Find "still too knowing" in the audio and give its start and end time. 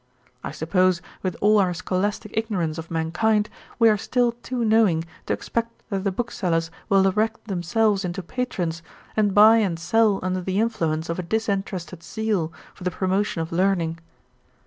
3.99-5.03